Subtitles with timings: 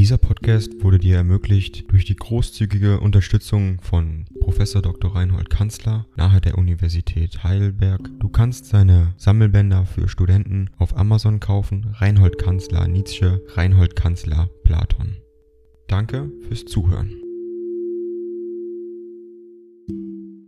[0.00, 5.14] Dieser Podcast wurde dir ermöglicht durch die großzügige Unterstützung von Professor Dr.
[5.14, 8.08] Reinhold Kanzler nahe der Universität Heidelberg.
[8.18, 11.94] Du kannst seine Sammelbänder für Studenten auf Amazon kaufen.
[11.98, 15.18] Reinhold Kanzler Nietzsche, Reinhold Kanzler Platon.
[15.86, 17.12] Danke fürs Zuhören.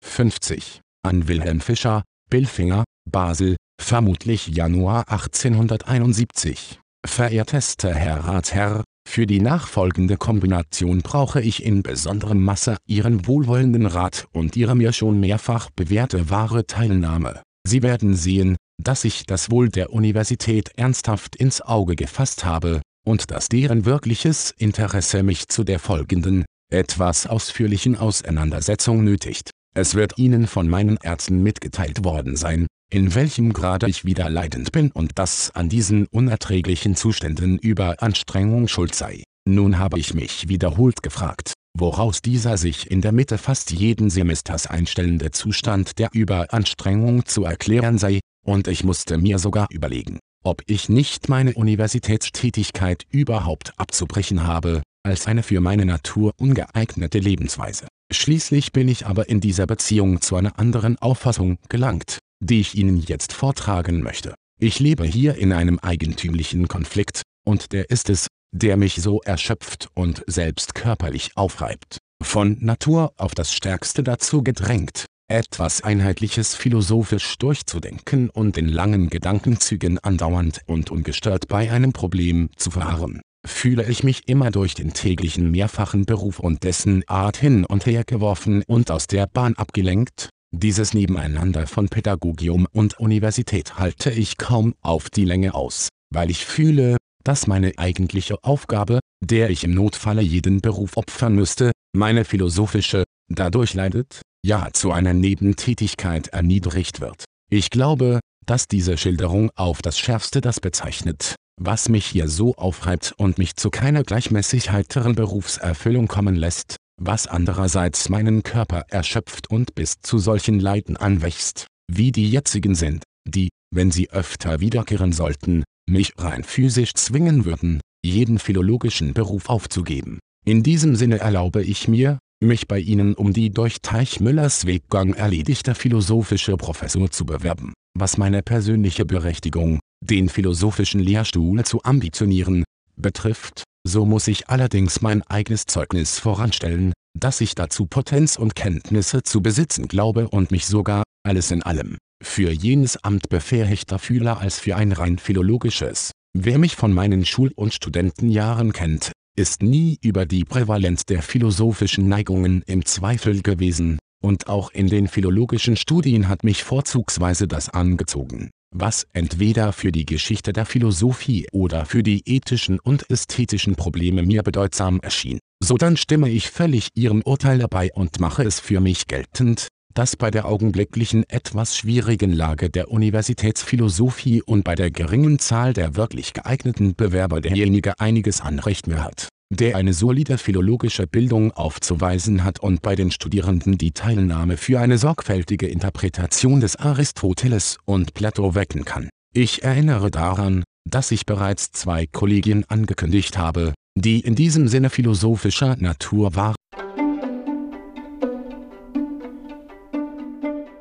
[0.00, 0.80] 50.
[1.02, 6.80] An Wilhelm Fischer, Billfinger, Basel, vermutlich Januar 1871.
[7.04, 14.26] Verehrtester Herr Ratsherr, für die nachfolgende Kombination brauche ich in besonderem Masse Ihren wohlwollenden Rat
[14.32, 17.42] und Ihre mir schon mehrfach bewährte wahre Teilnahme.
[17.66, 23.30] Sie werden sehen, dass ich das Wohl der Universität ernsthaft ins Auge gefasst habe, und
[23.30, 29.50] dass deren wirkliches Interesse mich zu der folgenden, etwas ausführlichen Auseinandersetzung nötigt.
[29.74, 34.70] Es wird Ihnen von meinen Ärzten mitgeteilt worden sein, in welchem Grade ich wieder leidend
[34.70, 39.24] bin und dass an diesen unerträglichen Zuständen Überanstrengung schuld sei.
[39.48, 44.68] Nun habe ich mich wiederholt gefragt, woraus dieser sich in der Mitte fast jeden Semesters
[44.68, 50.88] einstellende Zustand der Überanstrengung zu erklären sei, und ich musste mir sogar überlegen, ob ich
[50.88, 57.88] nicht meine Universitätstätigkeit überhaupt abzubrechen habe, als eine für meine Natur ungeeignete Lebensweise.
[58.12, 62.98] Schließlich bin ich aber in dieser Beziehung zu einer anderen Auffassung gelangt, die ich Ihnen
[62.98, 64.34] jetzt vortragen möchte.
[64.60, 69.88] Ich lebe hier in einem eigentümlichen Konflikt, und der ist es, der mich so erschöpft
[69.94, 71.98] und selbst körperlich aufreibt.
[72.22, 79.98] Von Natur auf das Stärkste dazu gedrängt, etwas Einheitliches philosophisch durchzudenken und in langen Gedankenzügen
[79.98, 85.50] andauernd und ungestört bei einem Problem zu verharren, fühle ich mich immer durch den täglichen
[85.50, 90.94] mehrfachen Beruf und dessen Art hin und her geworfen und aus der Bahn abgelenkt, dieses
[90.94, 96.96] Nebeneinander von Pädagogium und Universität halte ich kaum auf die Länge aus, weil ich fühle,
[97.24, 103.74] dass meine eigentliche Aufgabe, der ich im Notfalle jeden Beruf opfern müsste, meine philosophische, dadurch
[103.74, 107.24] leidet, ja zu einer Nebentätigkeit erniedrigt wird.
[107.50, 113.14] Ich glaube, dass diese Schilderung auf das Schärfste das bezeichnet, was mich hier so aufreibt
[113.16, 119.74] und mich zu keiner gleichmäßig heiteren Berufserfüllung kommen lässt, was andererseits meinen Körper erschöpft und
[119.74, 125.64] bis zu solchen Leiden anwächst, wie die jetzigen sind, die, wenn sie öfter wiederkehren sollten,
[125.88, 130.18] mich rein physisch zwingen würden, jeden philologischen Beruf aufzugeben.
[130.46, 135.74] In diesem Sinne erlaube ich mir, mich bei Ihnen um die durch Teichmüllers Weggang erledigte
[135.74, 142.64] philosophische Professur zu bewerben, was meine persönliche Berechtigung, den philosophischen Lehrstuhl zu ambitionieren,
[142.96, 149.22] betrifft so muss ich allerdings mein eigenes Zeugnis voranstellen, dass ich dazu Potenz und Kenntnisse
[149.22, 154.58] zu besitzen glaube und mich sogar, alles in allem, für jenes Amt befähigter fühle als
[154.58, 156.12] für ein rein philologisches.
[156.36, 162.08] Wer mich von meinen Schul- und Studentenjahren kennt, ist nie über die Prävalenz der philosophischen
[162.08, 168.50] Neigungen im Zweifel gewesen, und auch in den philologischen Studien hat mich vorzugsweise das angezogen,
[168.74, 174.42] was entweder für die Geschichte der Philosophie oder für die ethischen und ästhetischen Probleme mir
[174.42, 175.38] bedeutsam erschien.
[175.60, 180.16] So dann stimme ich völlig Ihrem Urteil dabei und mache es für mich geltend, dass
[180.16, 186.32] bei der augenblicklichen etwas schwierigen Lage der Universitätsphilosophie und bei der geringen Zahl der wirklich
[186.32, 192.82] geeigneten Bewerber derjenige einiges Anrecht mehr hat der eine solide philologische Bildung aufzuweisen hat und
[192.82, 199.08] bei den Studierenden die Teilnahme für eine sorgfältige Interpretation des Aristoteles und Plato wecken kann.
[199.34, 205.76] Ich erinnere daran, dass ich bereits zwei Kollegien angekündigt habe, die in diesem Sinne philosophischer
[205.76, 206.56] Natur waren.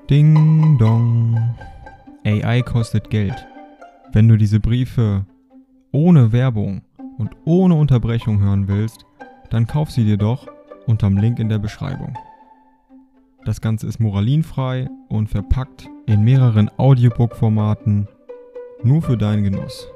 [0.09, 1.56] Ding dong.
[2.25, 3.35] AI kostet Geld.
[4.12, 5.25] Wenn du diese Briefe
[5.91, 6.81] ohne Werbung
[7.23, 9.06] und ohne Unterbrechung hören willst,
[9.50, 10.47] dann kauf sie dir doch
[10.85, 12.17] unterm Link in der Beschreibung.
[13.45, 18.09] Das Ganze ist moralinfrei und verpackt in mehreren Audiobook-Formaten
[18.84, 19.88] nur für deinen Genuss.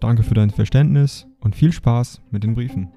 [0.00, 2.92] Danke für dein Verständnis und viel Spaß mit den Briefen.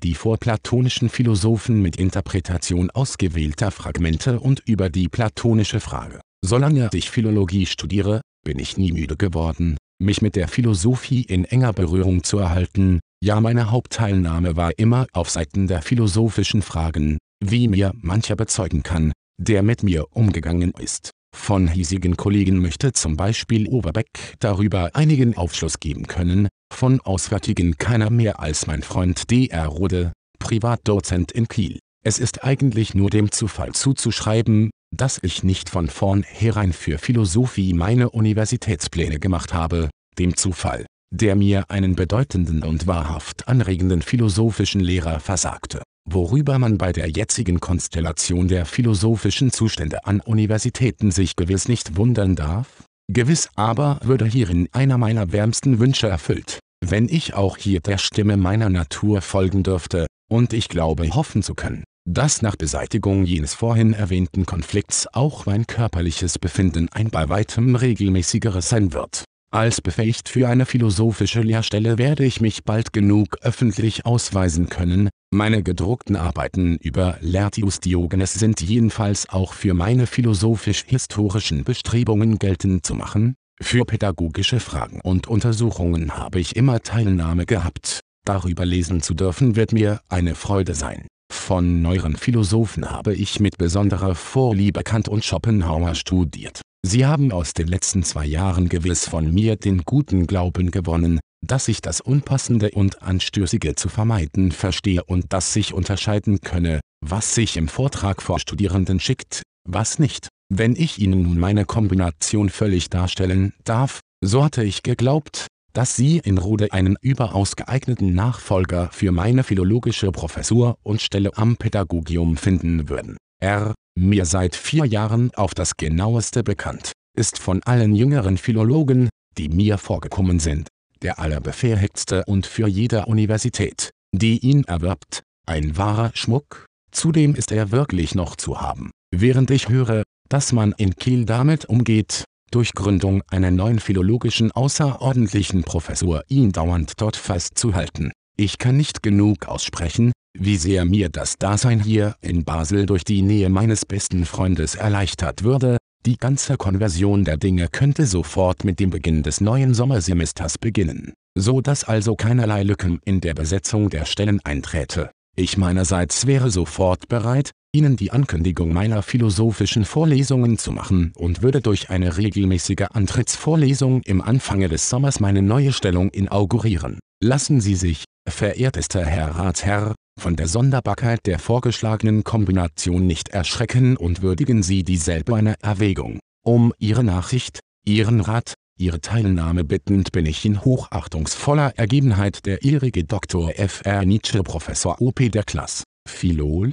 [0.00, 6.20] die vorplatonischen Philosophen mit Interpretation ausgewählter Fragmente und über die platonische Frage.
[6.44, 11.74] Solange ich Philologie studiere, bin ich nie müde geworden, mich mit der Philosophie in enger
[11.74, 17.92] Berührung zu erhalten, ja meine Hauptteilnahme war immer auf Seiten der philosophischen Fragen, wie mir
[17.94, 21.10] mancher bezeugen kann, der mit mir umgegangen ist.
[21.36, 28.08] Von hiesigen Kollegen möchte zum Beispiel Oberbeck darüber einigen Aufschluss geben können, von Auswärtigen keiner
[28.08, 29.66] mehr als mein Freund D.R.
[29.66, 31.80] Rode, Privatdozent in Kiel.
[32.02, 38.10] Es ist eigentlich nur dem Zufall zuzuschreiben, dass ich nicht von vornherein für Philosophie meine
[38.10, 45.82] Universitätspläne gemacht habe, dem Zufall, der mir einen bedeutenden und wahrhaft anregenden philosophischen Lehrer versagte,
[46.08, 52.36] worüber man bei der jetzigen Konstellation der philosophischen Zustände an Universitäten sich gewiss nicht wundern
[52.36, 52.84] darf?
[53.10, 58.36] Gewiss aber würde hierin einer meiner wärmsten Wünsche erfüllt, wenn ich auch hier der Stimme
[58.36, 63.92] meiner Natur folgen dürfte, und ich glaube hoffen zu können, dass nach Beseitigung jenes vorhin
[63.92, 69.24] erwähnten Konflikts auch mein körperliches Befinden ein bei weitem regelmäßigeres sein wird.
[69.50, 75.62] Als befähigt für eine philosophische Lehrstelle werde ich mich bald genug öffentlich ausweisen können, meine
[75.62, 83.34] gedruckten Arbeiten über Laertius Diogenes sind jedenfalls auch für meine philosophisch-historischen Bestrebungen geltend zu machen,
[83.60, 89.72] für pädagogische Fragen und Untersuchungen habe ich immer Teilnahme gehabt, darüber lesen zu dürfen wird
[89.72, 91.06] mir eine Freude sein.
[91.32, 96.60] Von neueren Philosophen habe ich mit besonderer Vorliebe Kant und Schopenhauer studiert.
[96.86, 101.68] Sie haben aus den letzten zwei Jahren gewiss von mir den guten Glauben gewonnen, dass
[101.68, 107.56] ich das Unpassende und Anstößige zu vermeiden verstehe und dass sich unterscheiden könne, was sich
[107.56, 110.28] im Vortrag vor Studierenden schickt, was nicht.
[110.52, 115.46] Wenn ich Ihnen nun meine Kombination völlig darstellen darf, so hatte ich geglaubt,
[115.78, 121.56] dass Sie in Rode einen überaus geeigneten Nachfolger für meine philologische Professur und Stelle am
[121.56, 123.16] Pädagogium finden würden.
[123.40, 123.74] R.
[123.96, 129.08] Mir seit vier Jahren auf das genaueste bekannt, ist von allen jüngeren Philologen,
[129.38, 130.66] die mir vorgekommen sind,
[131.02, 137.70] der allerbefähigste und für jede Universität, die ihn erwirbt, ein wahrer Schmuck, zudem ist er
[137.70, 138.90] wirklich noch zu haben.
[139.14, 145.62] Während ich höre, dass man in Kiel damit umgeht, durch Gründung einer neuen philologischen außerordentlichen
[145.62, 148.12] Professur ihn dauernd dort festzuhalten.
[148.36, 153.22] Ich kann nicht genug aussprechen, wie sehr mir das Dasein hier in Basel durch die
[153.22, 158.90] Nähe meines besten Freundes erleichtert würde, die ganze Konversion der Dinge könnte sofort mit dem
[158.90, 164.40] Beginn des neuen Sommersemesters beginnen, so dass also keinerlei Lücken in der Besetzung der Stellen
[164.44, 165.10] einträte.
[165.36, 171.60] Ich meinerseits wäre sofort bereit, Ihnen die Ankündigung meiner philosophischen Vorlesungen zu machen und würde
[171.60, 176.98] durch eine regelmäßige Antrittsvorlesung im Anfange des Sommers meine neue Stellung inaugurieren.
[177.22, 184.22] Lassen Sie sich, verehrtester Herr Ratsherr, von der Sonderbarkeit der vorgeschlagenen Kombination nicht erschrecken und
[184.22, 186.20] würdigen Sie dieselbe einer Erwägung.
[186.42, 193.04] Um Ihre Nachricht, Ihren Rat, Ihre Teilnahme bittend bin ich in hochachtungsvoller Ergebenheit der Ihrige
[193.04, 193.58] Dr.
[193.58, 193.82] F.
[193.84, 194.06] R.
[194.06, 195.28] Nietzsche Professor O.P.
[195.28, 195.84] der Klasse.
[196.08, 196.72] Philol,